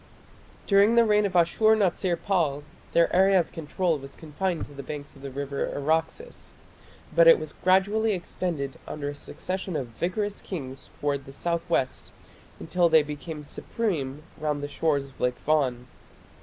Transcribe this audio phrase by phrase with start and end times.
[0.65, 4.81] During the reign of Ashur natsir pal their area of control was confined to the
[4.81, 6.55] banks of the river Araxes,
[7.15, 12.13] but it was gradually extended under a succession of vigorous kings towards the south west
[12.59, 15.85] until they became supreme round the shores of Lake Van.